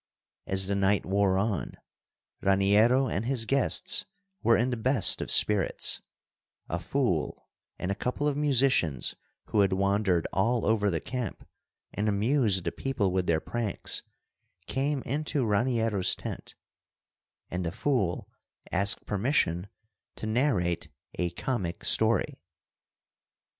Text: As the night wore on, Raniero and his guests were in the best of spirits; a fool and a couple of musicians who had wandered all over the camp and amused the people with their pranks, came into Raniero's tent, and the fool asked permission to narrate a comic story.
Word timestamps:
As 0.47 0.65
the 0.65 0.73
night 0.73 1.05
wore 1.05 1.37
on, 1.37 1.73
Raniero 2.41 3.07
and 3.07 3.23
his 3.23 3.45
guests 3.45 4.03
were 4.41 4.57
in 4.57 4.71
the 4.71 4.75
best 4.75 5.21
of 5.21 5.29
spirits; 5.29 6.01
a 6.67 6.79
fool 6.79 7.47
and 7.77 7.91
a 7.91 7.93
couple 7.93 8.27
of 8.27 8.35
musicians 8.35 9.13
who 9.49 9.59
had 9.59 9.73
wandered 9.73 10.27
all 10.33 10.65
over 10.65 10.89
the 10.89 10.99
camp 10.99 11.47
and 11.93 12.09
amused 12.09 12.63
the 12.63 12.71
people 12.71 13.11
with 13.11 13.27
their 13.27 13.39
pranks, 13.39 14.01
came 14.65 15.03
into 15.03 15.45
Raniero's 15.45 16.15
tent, 16.15 16.55
and 17.51 17.63
the 17.63 17.71
fool 17.71 18.27
asked 18.71 19.05
permission 19.05 19.67
to 20.15 20.25
narrate 20.25 20.87
a 21.19 21.29
comic 21.29 21.85
story. 21.85 22.39